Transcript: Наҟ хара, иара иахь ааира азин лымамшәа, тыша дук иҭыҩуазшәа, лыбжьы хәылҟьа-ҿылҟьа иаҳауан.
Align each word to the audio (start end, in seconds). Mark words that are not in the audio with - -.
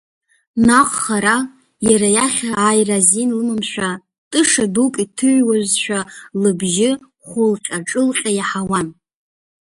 Наҟ 0.67 0.89
хара, 1.01 1.37
иара 1.89 2.07
иахь 2.17 2.41
ааира 2.65 2.97
азин 3.01 3.29
лымамшәа, 3.37 3.89
тыша 4.29 4.65
дук 4.73 4.93
иҭыҩуазшәа, 5.03 5.99
лыбжьы 6.41 6.89
хәылҟьа-ҿылҟьа 7.27 8.31
иаҳауан. 8.33 8.87